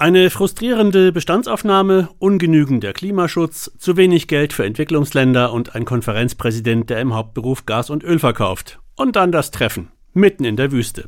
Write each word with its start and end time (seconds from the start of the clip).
Eine 0.00 0.30
frustrierende 0.30 1.10
Bestandsaufnahme, 1.10 2.10
ungenügender 2.20 2.92
Klimaschutz, 2.92 3.72
zu 3.78 3.96
wenig 3.96 4.28
Geld 4.28 4.52
für 4.52 4.64
Entwicklungsländer 4.64 5.52
und 5.52 5.74
ein 5.74 5.84
Konferenzpräsident, 5.84 6.88
der 6.88 7.00
im 7.00 7.14
Hauptberuf 7.14 7.66
Gas 7.66 7.90
und 7.90 8.04
Öl 8.04 8.20
verkauft. 8.20 8.78
Und 8.94 9.16
dann 9.16 9.32
das 9.32 9.50
Treffen, 9.50 9.88
mitten 10.14 10.44
in 10.44 10.54
der 10.54 10.70
Wüste. 10.70 11.06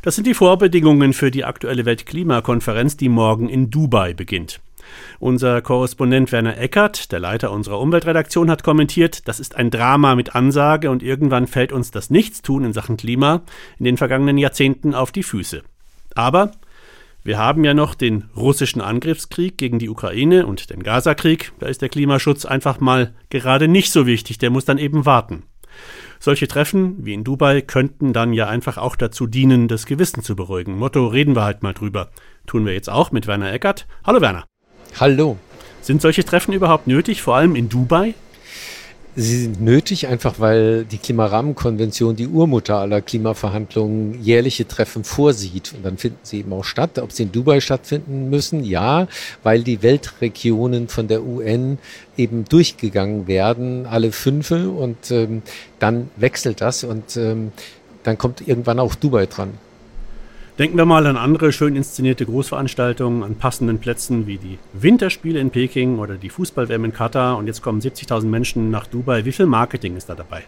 Das 0.00 0.14
sind 0.14 0.26
die 0.26 0.32
Vorbedingungen 0.32 1.12
für 1.12 1.30
die 1.30 1.44
aktuelle 1.44 1.84
Weltklimakonferenz, 1.84 2.96
die 2.96 3.10
morgen 3.10 3.50
in 3.50 3.68
Dubai 3.70 4.14
beginnt. 4.14 4.62
Unser 5.18 5.60
Korrespondent 5.60 6.32
Werner 6.32 6.56
Eckert, 6.56 7.12
der 7.12 7.20
Leiter 7.20 7.52
unserer 7.52 7.80
Umweltredaktion, 7.80 8.50
hat 8.50 8.62
kommentiert, 8.62 9.28
das 9.28 9.40
ist 9.40 9.56
ein 9.56 9.70
Drama 9.70 10.14
mit 10.14 10.34
Ansage 10.34 10.90
und 10.90 11.02
irgendwann 11.02 11.46
fällt 11.46 11.70
uns 11.70 11.90
das 11.90 12.08
Nichtstun 12.08 12.64
in 12.64 12.72
Sachen 12.72 12.96
Klima 12.96 13.42
in 13.78 13.84
den 13.84 13.98
vergangenen 13.98 14.38
Jahrzehnten 14.38 14.94
auf 14.94 15.12
die 15.12 15.22
Füße. 15.22 15.62
Aber 16.14 16.52
wir 17.24 17.38
haben 17.38 17.62
ja 17.62 17.72
noch 17.72 17.94
den 17.94 18.24
russischen 18.36 18.80
Angriffskrieg 18.80 19.56
gegen 19.56 19.78
die 19.78 19.88
Ukraine 19.88 20.44
und 20.46 20.70
den 20.70 20.82
Gazakrieg. 20.82 21.52
Da 21.60 21.66
ist 21.66 21.80
der 21.80 21.88
Klimaschutz 21.88 22.44
einfach 22.44 22.80
mal 22.80 23.14
gerade 23.30 23.68
nicht 23.68 23.92
so 23.92 24.06
wichtig, 24.06 24.38
der 24.38 24.50
muss 24.50 24.64
dann 24.64 24.78
eben 24.78 25.06
warten. 25.06 25.44
Solche 26.18 26.48
Treffen 26.48 27.04
wie 27.04 27.14
in 27.14 27.24
Dubai 27.24 27.62
könnten 27.62 28.12
dann 28.12 28.32
ja 28.32 28.48
einfach 28.48 28.76
auch 28.76 28.96
dazu 28.96 29.26
dienen, 29.26 29.68
das 29.68 29.86
Gewissen 29.86 30.22
zu 30.22 30.36
beruhigen. 30.36 30.78
Motto, 30.78 31.06
reden 31.06 31.36
wir 31.36 31.44
halt 31.44 31.62
mal 31.62 31.74
drüber. 31.74 32.10
Tun 32.46 32.66
wir 32.66 32.72
jetzt 32.72 32.90
auch 32.90 33.12
mit 33.12 33.26
Werner 33.26 33.52
Eckert. 33.52 33.86
Hallo 34.04 34.20
Werner. 34.20 34.44
Hallo. 34.98 35.38
Sind 35.80 36.02
solche 36.02 36.24
Treffen 36.24 36.52
überhaupt 36.52 36.86
nötig, 36.86 37.22
vor 37.22 37.36
allem 37.36 37.56
in 37.56 37.68
Dubai? 37.68 38.14
Sie 39.14 39.42
sind 39.42 39.60
nötig, 39.60 40.06
einfach 40.06 40.40
weil 40.40 40.86
die 40.86 40.96
Klimarahmenkonvention, 40.96 42.16
die 42.16 42.28
Urmutter 42.28 42.78
aller 42.78 43.02
Klimaverhandlungen, 43.02 44.22
jährliche 44.22 44.66
Treffen 44.66 45.04
vorsieht. 45.04 45.74
Und 45.74 45.84
dann 45.84 45.98
finden 45.98 46.20
sie 46.22 46.38
eben 46.38 46.52
auch 46.54 46.64
statt. 46.64 46.98
Ob 46.98 47.12
sie 47.12 47.24
in 47.24 47.32
Dubai 47.32 47.60
stattfinden 47.60 48.30
müssen? 48.30 48.64
Ja, 48.64 49.08
weil 49.42 49.64
die 49.64 49.82
Weltregionen 49.82 50.88
von 50.88 51.08
der 51.08 51.22
UN 51.22 51.76
eben 52.16 52.46
durchgegangen 52.46 53.26
werden, 53.26 53.84
alle 53.84 54.12
fünfe. 54.12 54.70
Und 54.70 55.10
ähm, 55.10 55.42
dann 55.78 56.08
wechselt 56.16 56.62
das 56.62 56.82
und 56.82 57.14
ähm, 57.18 57.52
dann 58.04 58.16
kommt 58.16 58.48
irgendwann 58.48 58.78
auch 58.78 58.94
Dubai 58.94 59.26
dran. 59.26 59.50
Denken 60.62 60.76
wir 60.76 60.84
mal 60.84 61.08
an 61.08 61.16
andere 61.16 61.50
schön 61.50 61.74
inszenierte 61.74 62.24
Großveranstaltungen 62.24 63.24
an 63.24 63.34
passenden 63.34 63.80
Plätzen 63.80 64.28
wie 64.28 64.38
die 64.38 64.60
Winterspiele 64.72 65.40
in 65.40 65.50
Peking 65.50 65.98
oder 65.98 66.14
die 66.14 66.30
Fußball-WM 66.30 66.84
in 66.84 66.92
Katar 66.92 67.36
und 67.36 67.48
jetzt 67.48 67.62
kommen 67.62 67.80
70.000 67.80 68.26
Menschen 68.26 68.70
nach 68.70 68.86
Dubai. 68.86 69.24
Wie 69.24 69.32
viel 69.32 69.46
Marketing 69.46 69.96
ist 69.96 70.08
da 70.08 70.14
dabei? 70.14 70.44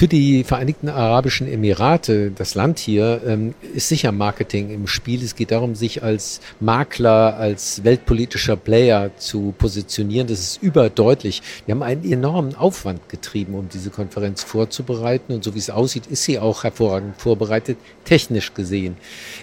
Für 0.00 0.08
die 0.08 0.44
Vereinigten 0.44 0.88
Arabischen 0.88 1.46
Emirate, 1.46 2.30
das 2.30 2.54
Land 2.54 2.78
hier, 2.78 3.20
ähm, 3.26 3.54
ist 3.74 3.88
sicher 3.88 4.12
Marketing 4.12 4.70
im 4.70 4.86
Spiel. 4.86 5.22
Es 5.22 5.36
geht 5.36 5.50
darum, 5.50 5.74
sich 5.74 6.02
als 6.02 6.40
Makler, 6.58 7.36
als 7.36 7.84
weltpolitischer 7.84 8.56
Player 8.56 9.10
zu 9.18 9.54
positionieren. 9.58 10.26
Das 10.26 10.40
ist 10.40 10.62
überdeutlich. 10.62 11.42
Wir 11.66 11.74
haben 11.74 11.82
einen 11.82 12.10
enormen 12.10 12.54
Aufwand 12.54 13.10
getrieben, 13.10 13.52
um 13.52 13.68
diese 13.68 13.90
Konferenz 13.90 14.42
vorzubereiten. 14.42 15.34
Und 15.34 15.44
so 15.44 15.54
wie 15.54 15.58
es 15.58 15.68
aussieht, 15.68 16.06
ist 16.06 16.22
sie 16.24 16.38
auch 16.38 16.64
hervorragend 16.64 17.20
vorbereitet, 17.20 17.76
technisch 18.06 18.54
gesehen. 18.54 18.96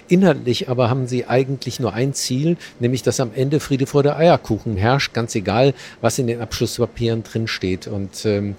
Inhaltlich 0.08 0.68
aber 0.68 0.90
haben 0.90 1.06
sie 1.06 1.24
eigentlich 1.24 1.78
nur 1.78 1.92
ein 1.92 2.14
Ziel, 2.14 2.56
nämlich 2.80 3.04
dass 3.04 3.20
am 3.20 3.30
Ende 3.32 3.60
Friede 3.60 3.86
vor 3.86 4.02
der 4.02 4.16
Eierkuchen 4.16 4.76
herrscht, 4.76 5.12
ganz 5.12 5.36
egal, 5.36 5.72
was 6.00 6.18
in 6.18 6.26
den 6.26 6.40
Abschlusspapieren 6.40 7.22
drinsteht. 7.22 7.86
Und 7.86 8.26
ähm, 8.26 8.56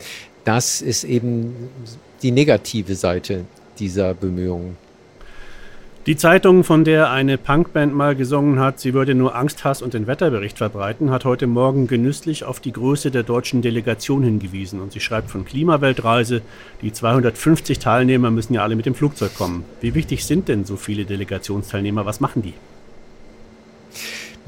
das 0.49 0.81
ist 0.81 1.03
eben 1.03 1.53
die 2.23 2.31
negative 2.31 2.95
Seite 2.95 3.45
dieser 3.77 4.15
Bemühungen. 4.15 4.77
Die 6.07 6.15
Zeitung, 6.15 6.63
von 6.63 6.83
der 6.83 7.11
eine 7.11 7.37
Punkband 7.37 7.93
mal 7.93 8.15
gesungen 8.15 8.57
hat, 8.57 8.79
sie 8.79 8.95
würde 8.95 9.13
nur 9.13 9.35
Angst, 9.35 9.63
Hass 9.63 9.83
und 9.83 9.93
den 9.93 10.07
Wetterbericht 10.07 10.57
verbreiten, 10.57 11.11
hat 11.11 11.23
heute 11.23 11.45
Morgen 11.45 11.85
genüsslich 11.85 12.45
auf 12.45 12.59
die 12.59 12.71
Größe 12.71 13.11
der 13.11 13.21
deutschen 13.21 13.61
Delegation 13.61 14.23
hingewiesen. 14.23 14.81
Und 14.81 14.91
sie 14.91 15.01
schreibt 15.01 15.29
von 15.29 15.45
Klimaweltreise, 15.45 16.41
die 16.81 16.91
250 16.91 17.77
Teilnehmer 17.77 18.31
müssen 18.31 18.55
ja 18.55 18.63
alle 18.63 18.75
mit 18.75 18.87
dem 18.87 18.95
Flugzeug 18.95 19.35
kommen. 19.35 19.65
Wie 19.81 19.93
wichtig 19.93 20.25
sind 20.25 20.47
denn 20.47 20.65
so 20.65 20.77
viele 20.77 21.05
Delegationsteilnehmer? 21.05 22.07
Was 22.07 22.21
machen 22.21 22.41
die? 22.41 22.55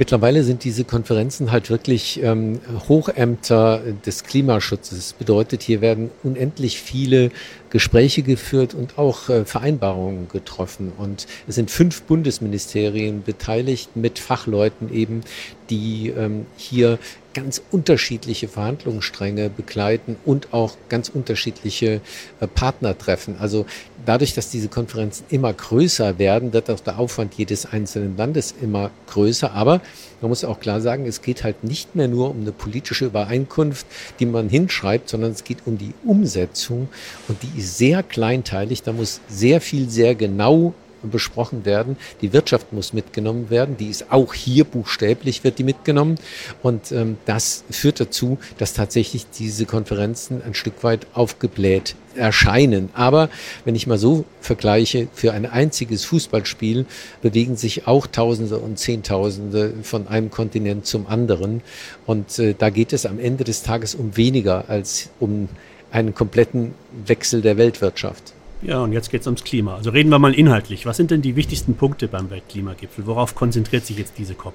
Mittlerweile 0.01 0.43
sind 0.43 0.63
diese 0.63 0.83
Konferenzen 0.83 1.51
halt 1.51 1.69
wirklich 1.69 2.23
ähm, 2.23 2.59
Hochämter 2.89 3.81
des 4.03 4.23
Klimaschutzes. 4.23 4.97
Das 4.97 5.13
bedeutet, 5.13 5.61
hier 5.61 5.79
werden 5.79 6.09
unendlich 6.23 6.81
viele 6.81 7.29
Gespräche 7.71 8.21
geführt 8.21 8.73
und 8.73 8.97
auch 8.97 9.29
äh, 9.29 9.45
Vereinbarungen 9.45 10.27
getroffen. 10.27 10.91
Und 10.97 11.25
es 11.47 11.55
sind 11.55 11.71
fünf 11.71 12.03
Bundesministerien 12.03 13.23
beteiligt 13.23 13.95
mit 13.95 14.19
Fachleuten 14.19 14.93
eben, 14.93 15.21
die 15.69 16.09
ähm, 16.09 16.45
hier 16.57 16.99
ganz 17.33 17.61
unterschiedliche 17.71 18.47
Verhandlungsstränge 18.49 19.49
begleiten 19.49 20.17
und 20.25 20.53
auch 20.53 20.75
ganz 20.89 21.09
unterschiedliche 21.09 22.01
äh, 22.39 22.47
Partner 22.47 22.97
treffen. 22.97 23.37
Also 23.39 23.65
dadurch, 24.05 24.33
dass 24.33 24.49
diese 24.49 24.67
Konferenzen 24.67 25.25
immer 25.29 25.53
größer 25.53 26.19
werden, 26.19 26.53
wird 26.53 26.69
auch 26.69 26.79
der 26.79 26.99
Aufwand 26.99 27.35
jedes 27.35 27.65
einzelnen 27.65 28.17
Landes 28.17 28.53
immer 28.61 28.91
größer. 29.07 29.53
Aber 29.53 29.81
man 30.21 30.29
muss 30.29 30.43
auch 30.43 30.59
klar 30.59 30.81
sagen, 30.81 31.05
es 31.05 31.21
geht 31.21 31.43
halt 31.43 31.63
nicht 31.63 31.95
mehr 31.95 32.07
nur 32.07 32.31
um 32.31 32.41
eine 32.41 32.51
politische 32.51 33.05
Übereinkunft, 33.05 33.85
die 34.19 34.25
man 34.25 34.49
hinschreibt, 34.49 35.09
sondern 35.09 35.31
es 35.31 35.43
geht 35.43 35.59
um 35.65 35.77
die 35.77 35.93
Umsetzung 36.03 36.89
und 37.27 37.37
die 37.43 37.60
ist 37.61 37.77
sehr 37.77 38.03
kleinteilig. 38.03 38.83
Da 38.83 38.93
muss 38.93 39.21
sehr 39.27 39.61
viel, 39.61 39.89
sehr 39.89 40.15
genau 40.15 40.73
besprochen 41.09 41.65
werden. 41.65 41.97
Die 42.21 42.33
Wirtschaft 42.33 42.73
muss 42.73 42.93
mitgenommen 42.93 43.49
werden. 43.49 43.77
Die 43.77 43.87
ist 43.87 44.11
auch 44.11 44.33
hier 44.33 44.63
buchstäblich 44.63 45.43
wird 45.43 45.59
die 45.59 45.63
mitgenommen. 45.63 46.15
Und 46.61 46.91
ähm, 46.91 47.17
das 47.25 47.63
führt 47.69 47.99
dazu, 47.99 48.37
dass 48.57 48.73
tatsächlich 48.73 49.25
diese 49.29 49.65
Konferenzen 49.65 50.41
ein 50.43 50.53
Stück 50.53 50.83
weit 50.83 51.07
aufgebläht 51.13 51.95
erscheinen. 52.15 52.89
Aber 52.93 53.29
wenn 53.63 53.73
ich 53.73 53.87
mal 53.87 53.97
so 53.97 54.25
vergleiche, 54.41 55.07
für 55.13 55.31
ein 55.31 55.45
einziges 55.45 56.03
Fußballspiel 56.05 56.85
bewegen 57.21 57.55
sich 57.55 57.87
auch 57.87 58.05
Tausende 58.05 58.57
und 58.57 58.77
Zehntausende 58.77 59.73
von 59.81 60.07
einem 60.07 60.29
Kontinent 60.29 60.85
zum 60.85 61.07
anderen. 61.07 61.61
Und 62.05 62.37
äh, 62.37 62.53
da 62.57 62.69
geht 62.69 62.91
es 62.93 63.05
am 63.05 63.17
Ende 63.17 63.43
des 63.43 63.63
Tages 63.63 63.95
um 63.95 64.17
weniger 64.17 64.65
als 64.67 65.09
um 65.19 65.47
einen 65.91 66.15
kompletten 66.15 66.73
Wechsel 67.05 67.41
der 67.41 67.57
Weltwirtschaft. 67.57 68.33
Ja, 68.61 68.83
und 68.83 68.93
jetzt 68.93 69.09
geht 69.09 69.21
es 69.21 69.27
ums 69.27 69.43
Klima. 69.43 69.75
Also 69.75 69.89
reden 69.89 70.09
wir 70.09 70.19
mal 70.19 70.33
inhaltlich. 70.33 70.85
Was 70.85 70.97
sind 70.97 71.11
denn 71.11 71.21
die 71.21 71.35
wichtigsten 71.35 71.75
Punkte 71.75 72.07
beim 72.07 72.29
Weltklimagipfel? 72.29 73.07
Worauf 73.07 73.33
konzentriert 73.35 73.85
sich 73.85 73.97
jetzt 73.97 74.13
diese 74.17 74.35
COP? 74.35 74.53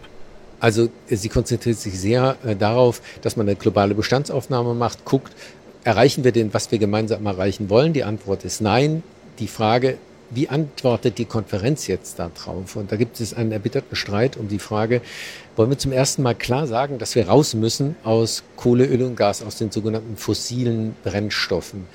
Also 0.61 0.89
sie 1.09 1.29
konzentriert 1.29 1.79
sich 1.79 1.99
sehr 1.99 2.37
äh, 2.45 2.57
darauf, 2.57 3.03
dass 3.21 3.37
man 3.37 3.47
eine 3.47 3.57
globale 3.57 3.95
Bestandsaufnahme 3.95 4.75
macht, 4.75 5.05
guckt, 5.05 5.33
erreichen 5.85 6.25
wir 6.25 6.33
denn, 6.33 6.55
was 6.55 6.71
wir 6.71 6.79
gemeinsam 6.79 7.27
erreichen 7.27 7.69
wollen? 7.69 7.93
Die 7.93 8.05
Antwort 8.05 8.45
ist 8.45 8.61
nein. 8.61 9.03
Die 9.39 9.49
Frage, 9.49 9.99
wie 10.31 10.49
antwortet 10.49 11.19
die 11.19 11.25
Konferenz 11.25 11.87
jetzt 11.87 12.19
darauf? 12.19 12.77
Und 12.77 12.93
da 12.93 12.97
gibt 12.97 13.21
es 13.21 13.35
einen 13.35 13.53
erbitterten 13.53 13.97
Streit 13.97 14.37
um 14.37 14.49
die 14.49 14.59
Frage, 14.59 15.01
wollen 15.57 15.71
wir 15.71 15.79
zum 15.79 15.93
ersten 15.93 16.23
Mal 16.23 16.35
klar 16.35 16.67
sagen, 16.67 16.99
dass 16.99 17.15
wir 17.15 17.29
raus 17.29 17.55
müssen 17.55 17.97
aus 18.05 18.43
Kohle, 18.57 18.85
Öl 18.85 19.03
und 19.03 19.17
Gas, 19.17 19.43
aus 19.43 19.57
den 19.57 19.71
sogenannten 19.71 20.17
fossilen 20.17 20.95
Brennstoffen. 21.03 21.87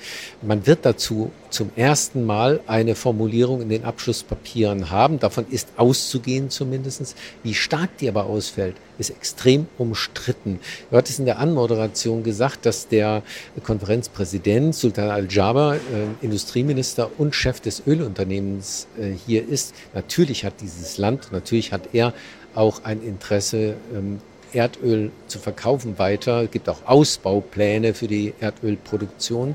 Man 0.42 0.66
wird 0.66 0.80
dazu 0.82 1.30
zum 1.48 1.70
ersten 1.76 2.24
Mal 2.24 2.60
eine 2.66 2.96
Formulierung 2.96 3.62
in 3.62 3.68
den 3.68 3.84
Abschlusspapieren 3.84 4.90
haben. 4.90 5.20
Davon 5.20 5.46
ist 5.48 5.68
auszugehen 5.76 6.50
zumindestens. 6.50 7.14
Wie 7.44 7.54
stark 7.54 7.96
die 7.98 8.08
aber 8.08 8.26
ausfällt, 8.26 8.76
ist 8.98 9.10
extrem 9.10 9.66
umstritten. 9.78 10.58
Du 10.90 10.96
hattest 10.96 11.18
in 11.20 11.26
der 11.26 11.38
Anmoderation 11.38 12.22
gesagt, 12.22 12.66
dass 12.66 12.88
der 12.88 13.22
Konferenzpräsident 13.62 14.74
Sultan 14.74 15.10
Al-Jaber, 15.10 15.76
äh, 15.76 16.24
Industrieminister 16.24 17.10
und 17.18 17.34
Chef 17.34 17.60
des 17.60 17.82
Ölunternehmens 17.86 18.21
äh, 18.30 19.12
hier 19.26 19.48
ist. 19.48 19.74
Natürlich 19.94 20.44
hat 20.44 20.60
dieses 20.60 20.98
Land, 20.98 21.32
natürlich 21.32 21.72
hat 21.72 21.88
er 21.92 22.12
auch 22.54 22.84
ein 22.84 23.02
Interesse, 23.02 23.74
ähm, 23.94 24.20
Erdöl 24.52 25.10
zu 25.28 25.38
verkaufen 25.38 25.98
weiter. 25.98 26.42
Es 26.42 26.50
gibt 26.50 26.68
auch 26.68 26.84
Ausbaupläne 26.84 27.94
für 27.94 28.06
die 28.06 28.34
Erdölproduktion. 28.40 29.54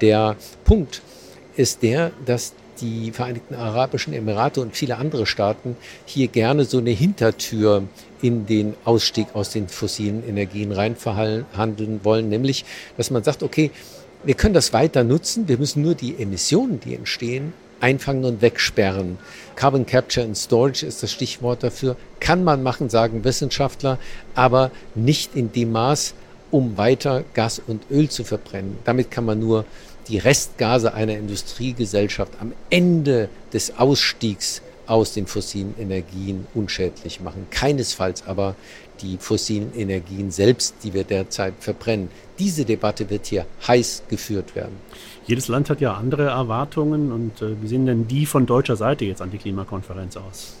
Der 0.00 0.36
Punkt 0.64 1.02
ist 1.56 1.82
der, 1.82 2.12
dass 2.26 2.54
die 2.80 3.12
Vereinigten 3.12 3.54
Arabischen 3.54 4.12
Emirate 4.12 4.60
und 4.60 4.74
viele 4.74 4.96
andere 4.96 5.26
Staaten 5.26 5.76
hier 6.04 6.28
gerne 6.28 6.64
so 6.64 6.78
eine 6.78 6.90
Hintertür 6.90 7.84
in 8.20 8.46
den 8.46 8.74
Ausstieg 8.84 9.28
aus 9.34 9.50
den 9.50 9.68
fossilen 9.68 10.26
Energien 10.26 10.72
reinverhandeln 10.72 12.00
wollen, 12.02 12.28
nämlich 12.28 12.64
dass 12.96 13.10
man 13.10 13.22
sagt, 13.22 13.42
okay, 13.42 13.70
wir 14.24 14.34
können 14.34 14.54
das 14.54 14.72
weiter 14.72 15.04
nutzen, 15.04 15.48
wir 15.48 15.58
müssen 15.58 15.82
nur 15.82 15.94
die 15.94 16.20
Emissionen, 16.20 16.80
die 16.80 16.94
entstehen, 16.94 17.52
einfangen 17.82 18.24
und 18.24 18.40
wegsperren. 18.40 19.18
Carbon 19.56 19.84
Capture 19.84 20.24
and 20.24 20.36
Storage 20.36 20.86
ist 20.86 21.02
das 21.02 21.12
Stichwort 21.12 21.62
dafür. 21.62 21.96
Kann 22.20 22.44
man 22.44 22.62
machen, 22.62 22.88
sagen 22.88 23.24
Wissenschaftler, 23.24 23.98
aber 24.34 24.70
nicht 24.94 25.36
in 25.36 25.52
dem 25.52 25.72
Maß, 25.72 26.14
um 26.50 26.76
weiter 26.76 27.24
Gas 27.34 27.60
und 27.66 27.84
Öl 27.90 28.08
zu 28.08 28.24
verbrennen. 28.24 28.78
Damit 28.84 29.10
kann 29.10 29.24
man 29.24 29.40
nur 29.40 29.64
die 30.08 30.18
Restgase 30.18 30.94
einer 30.94 31.16
Industriegesellschaft 31.16 32.32
am 32.40 32.52
Ende 32.70 33.28
des 33.52 33.78
Ausstiegs 33.78 34.62
aus 34.86 35.14
den 35.14 35.26
fossilen 35.26 35.74
Energien 35.78 36.46
unschädlich 36.54 37.20
machen. 37.20 37.46
Keinesfalls 37.50 38.26
aber 38.26 38.56
die 39.00 39.16
fossilen 39.18 39.74
Energien 39.74 40.30
selbst, 40.30 40.74
die 40.82 40.92
wir 40.94 41.04
derzeit 41.04 41.54
verbrennen. 41.60 42.08
Diese 42.38 42.64
Debatte 42.64 43.08
wird 43.10 43.26
hier 43.26 43.46
heiß 43.66 44.02
geführt 44.08 44.54
werden. 44.54 44.76
Jedes 45.26 45.48
Land 45.48 45.70
hat 45.70 45.80
ja 45.80 45.94
andere 45.94 46.24
Erwartungen 46.24 47.12
und 47.12 47.42
äh, 47.42 47.60
wie 47.62 47.68
sehen 47.68 47.86
denn 47.86 48.08
die 48.08 48.26
von 48.26 48.46
deutscher 48.46 48.76
Seite 48.76 49.04
jetzt 49.04 49.22
an 49.22 49.30
die 49.30 49.38
Klimakonferenz 49.38 50.16
aus? 50.16 50.54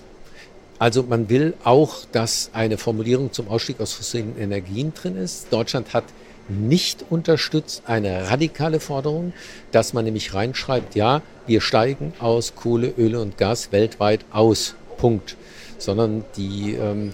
Also 0.78 1.02
man 1.02 1.28
will 1.28 1.54
auch, 1.64 2.04
dass 2.12 2.50
eine 2.52 2.78
Formulierung 2.78 3.32
zum 3.32 3.48
Ausstieg 3.48 3.80
aus 3.80 3.92
fossilen 3.92 4.36
Energien 4.38 4.92
drin 4.94 5.16
ist. 5.16 5.52
Deutschland 5.52 5.94
hat 5.94 6.04
nicht 6.48 7.04
unterstützt 7.08 7.84
eine 7.86 8.28
radikale 8.30 8.80
Forderung, 8.80 9.32
dass 9.70 9.92
man 9.92 10.04
nämlich 10.04 10.34
reinschreibt, 10.34 10.94
ja, 10.94 11.22
wir 11.46 11.60
steigen 11.60 12.14
aus 12.18 12.54
Kohle, 12.54 12.92
Öle 12.98 13.20
und 13.20 13.38
Gas 13.38 13.72
weltweit 13.72 14.24
aus. 14.32 14.74
Punkt. 14.96 15.36
Sondern 15.78 16.24
die 16.36 16.74
ähm, 16.74 17.12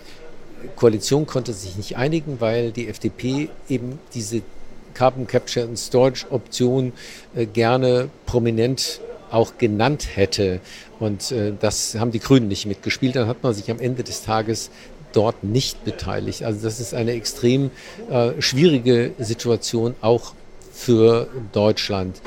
Koalition 0.76 1.26
konnte 1.26 1.52
sich 1.52 1.76
nicht 1.76 1.96
einigen, 1.96 2.40
weil 2.40 2.72
die 2.72 2.88
FDP 2.88 3.48
eben 3.68 3.98
diese 4.14 4.42
Carbon 4.98 5.28
Capture 5.28 5.64
and 5.64 5.78
Storage 5.78 6.26
Option 6.30 6.92
äh, 7.36 7.46
gerne 7.46 8.10
prominent 8.26 9.00
auch 9.30 9.56
genannt 9.56 10.08
hätte. 10.16 10.60
Und 10.98 11.30
äh, 11.30 11.52
das 11.58 11.94
haben 11.94 12.10
die 12.10 12.18
Grünen 12.18 12.48
nicht 12.48 12.66
mitgespielt. 12.66 13.14
Dann 13.14 13.28
hat 13.28 13.44
man 13.44 13.54
sich 13.54 13.70
am 13.70 13.78
Ende 13.78 14.02
des 14.02 14.22
Tages 14.22 14.70
dort 15.12 15.44
nicht 15.44 15.84
beteiligt. 15.84 16.42
Also 16.42 16.62
das 16.62 16.80
ist 16.80 16.94
eine 16.94 17.12
extrem 17.12 17.70
äh, 18.10 18.32
schwierige 18.40 19.12
Situation 19.18 19.94
auch 20.00 20.34
für 20.72 21.28
Deutschland. 21.52 22.20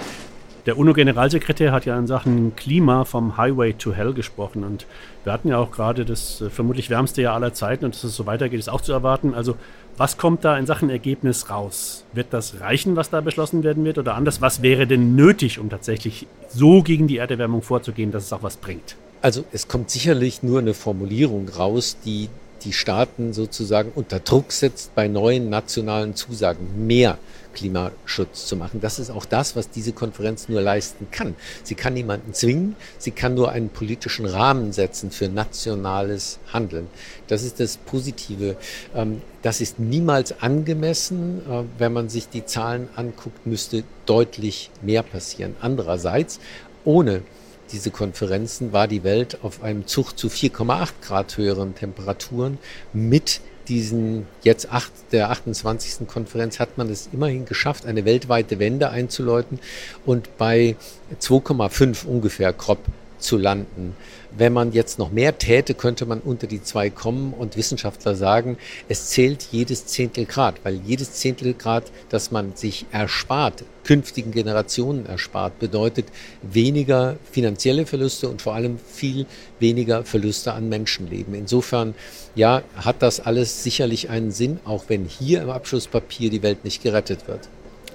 Der 0.68 0.78
UNO-Generalsekretär 0.78 1.72
hat 1.72 1.86
ja 1.86 1.98
in 1.98 2.06
Sachen 2.06 2.56
Klima 2.56 3.04
vom 3.04 3.36
Highway 3.36 3.74
to 3.74 3.94
Hell 3.94 4.14
gesprochen 4.14 4.64
und 4.64 4.86
wir 5.24 5.34
hatten 5.34 5.48
ja 5.48 5.58
auch 5.58 5.72
gerade 5.72 6.06
das 6.06 6.40
äh, 6.40 6.52
vermutlich 6.52 6.92
wärmste 6.92 7.24
Jahr 7.24 7.34
aller 7.34 7.54
Zeiten 7.54 7.84
und 7.84 7.96
dass 7.96 8.04
es 8.04 8.16
so 8.16 8.28
weitergeht, 8.28 8.60
ist 8.60 8.70
auch 8.70 8.82
zu 8.82 8.94
erwarten. 8.94 9.34
Also 9.34 9.56
was 9.98 10.18
kommt 10.18 10.46
da 10.46 10.58
in 10.58 10.68
Sachen 10.68 10.92
Ergebnis 10.92 11.50
raus? 11.50 12.06
Wird 12.14 12.28
das 12.30 12.60
reichen, 12.60 12.96
was 12.96 13.10
da 13.10 13.22
beschlossen 13.22 13.64
werden 13.64 13.84
wird 13.86 13.98
oder 13.98 14.14
anders? 14.14 14.40
Was 14.42 14.62
wäre 14.62 14.86
denn 14.86 15.16
nötig, 15.16 15.58
um 15.58 15.70
tatsächlich 15.70 16.28
so 16.48 16.84
gegen 16.84 17.08
die 17.08 17.18
Erderwärmung 17.18 17.64
vorzugehen, 17.64 18.12
dass 18.12 18.26
es 18.26 18.34
auch 18.34 18.44
was 18.44 18.58
bringt? 18.58 18.96
Also 19.24 19.44
es 19.52 19.68
kommt 19.68 19.90
sicherlich 19.90 20.44
nur 20.44 20.60
eine 20.60 20.76
Formulierung 20.76 21.50
raus, 21.50 21.98
die 22.06 22.30
die 22.64 22.74
Staaten 22.74 23.34
sozusagen 23.34 23.92
unter 23.94 24.20
Druck 24.20 24.52
setzt, 24.52 24.96
bei 24.96 25.08
neuen 25.08 25.50
nationalen 25.50 26.16
Zusagen 26.16 26.88
mehr 26.88 27.18
Klimaschutz 27.54 28.46
zu 28.46 28.56
machen. 28.56 28.82
Das 28.82 29.00
ist 29.00 29.10
auch 29.10 29.26
das, 29.26 29.56
was 29.56 29.70
diese 29.70 29.92
Konferenz 29.92 30.48
nur 30.50 30.62
leisten 30.62 31.08
kann. 31.12 31.36
Sie 31.64 31.76
kann 31.76 31.94
niemanden 31.94 32.34
zwingen, 32.34 32.76
sie 32.98 33.12
kann 33.12 33.34
nur 33.34 33.52
einen 33.52 33.70
politischen 33.70 34.26
Rahmen 34.26 34.72
setzen 34.72 35.12
für 35.12 35.28
nationales 35.28 36.40
Handeln. 36.52 36.88
Das 37.28 37.44
ist 37.44 37.60
das 37.60 37.78
Positive. 37.78 38.56
Ähm, 38.96 39.22
das 39.42 39.62
ist 39.62 39.80
niemals 39.80 40.42
angemessen. 40.42 41.42
Äh, 41.50 41.64
wenn 41.78 41.94
man 41.94 42.10
sich 42.10 42.30
die 42.30 42.46
Zahlen 42.46 42.90
anguckt, 42.96 43.46
müsste 43.46 43.84
deutlich 44.06 44.72
mehr 44.82 45.04
passieren. 45.04 45.56
Andererseits, 45.62 46.40
ohne 46.84 47.22
diese 47.72 47.92
Konferenzen 47.92 48.74
war 48.74 48.88
die 48.88 49.04
Welt 49.04 49.40
auf 49.44 49.64
einem 49.64 49.88
Zug 49.88 50.18
zu 50.18 50.28
4,8 50.28 50.90
Grad 51.02 51.38
höheren 51.38 51.76
Temperaturen. 51.76 52.58
Mit 52.94 53.42
diesen 53.68 54.28
jetzt 54.44 54.72
acht, 54.72 54.92
der 55.12 55.30
28. 55.30 56.08
Konferenz 56.08 56.60
hat 56.60 56.78
man 56.78 56.90
es 56.90 57.10
immerhin 57.14 57.46
geschafft, 57.46 57.86
eine 57.86 58.06
weltweite 58.06 58.60
Wende 58.60 58.90
einzuläuten 58.90 59.60
und 60.06 60.38
bei 60.38 60.76
2,5 61.22 62.06
ungefähr 62.06 62.54
Crop 62.54 62.80
zu 63.22 63.38
landen. 63.38 63.96
Wenn 64.38 64.54
man 64.54 64.72
jetzt 64.72 64.98
noch 64.98 65.12
mehr 65.12 65.38
täte, 65.38 65.74
könnte 65.74 66.06
man 66.06 66.20
unter 66.20 66.48
die 66.48 66.64
zwei 66.64 66.90
kommen 66.90 67.34
und 67.34 67.58
Wissenschaftler 67.58 68.16
sagen, 68.16 68.58
es 68.88 69.10
zählt 69.10 69.48
jedes 69.52 69.86
Zehntel 69.86 70.26
Grad, 70.26 70.56
weil 70.64 70.76
jedes 70.86 71.14
Zehntel 71.14 71.54
Grad, 71.54 71.92
das 72.10 72.32
man 72.32 72.56
sich 72.56 72.86
erspart, 72.92 73.64
künftigen 73.84 74.32
Generationen 74.32 75.06
erspart, 75.06 75.60
bedeutet 75.60 76.06
weniger 76.42 77.18
finanzielle 77.30 77.86
Verluste 77.86 78.30
und 78.30 78.42
vor 78.42 78.56
allem 78.56 78.80
viel 78.80 79.26
weniger 79.60 80.06
Verluste 80.06 80.54
an 80.54 80.70
Menschenleben. 80.70 81.34
Insofern, 81.36 81.94
ja, 82.36 82.64
hat 82.76 83.02
das 83.02 83.20
alles 83.20 83.64
sicherlich 83.64 84.10
einen 84.10 84.32
Sinn, 84.32 84.60
auch 84.66 84.86
wenn 84.88 85.06
hier 85.06 85.42
im 85.42 85.50
Abschlusspapier 85.50 86.30
die 86.30 86.44
Welt 86.44 86.64
nicht 86.64 86.84
gerettet 86.84 87.28
wird 87.28 87.50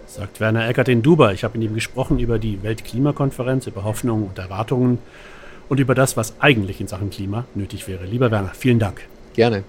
sagt 0.06 0.40
Werner 0.40 0.68
Eckert 0.68 0.88
in 0.88 1.02
Dubai. 1.02 1.34
Ich 1.34 1.44
habe 1.44 1.58
mit 1.58 1.68
ihm 1.68 1.74
gesprochen 1.74 2.18
über 2.18 2.38
die 2.38 2.62
Weltklimakonferenz, 2.62 3.66
über 3.66 3.84
Hoffnungen 3.84 4.26
und 4.28 4.38
Erwartungen 4.38 4.98
und 5.68 5.80
über 5.80 5.94
das, 5.94 6.16
was 6.16 6.34
eigentlich 6.40 6.80
in 6.80 6.86
Sachen 6.86 7.10
Klima 7.10 7.44
nötig 7.54 7.88
wäre. 7.88 8.04
Lieber 8.04 8.30
Werner, 8.30 8.52
vielen 8.54 8.78
Dank. 8.78 9.02
Gerne. 9.34 9.64